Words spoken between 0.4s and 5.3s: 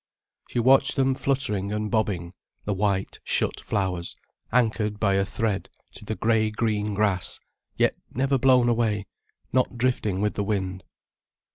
She watched them fluttering and bobbing, the white, shut flowers, anchored by a